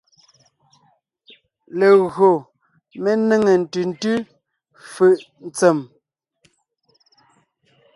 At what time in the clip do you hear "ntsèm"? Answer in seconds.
5.47-5.77